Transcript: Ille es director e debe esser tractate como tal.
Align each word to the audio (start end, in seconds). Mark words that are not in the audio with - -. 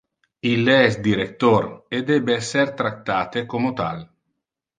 Ille 0.51 0.77
es 0.85 0.95
director 1.07 1.67
e 1.99 1.99
debe 2.07 2.33
esser 2.39 2.67
tractate 2.81 3.45
como 3.55 3.75
tal. 3.83 4.03